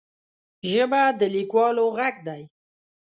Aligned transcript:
ژبه 0.71 1.01
د 1.19 1.21
لیکوالو 1.35 1.85
غږ 1.97 2.15
دی 2.27 2.41